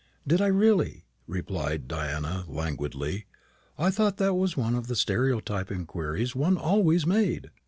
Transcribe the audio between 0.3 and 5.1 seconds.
I, really?" replied Diana, languidly; "I thought that was one of the